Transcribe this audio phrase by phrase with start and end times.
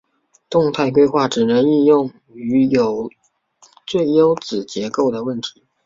[0.49, 3.07] 动态规划只能应用于有
[3.85, 5.61] 最优子结构的问题。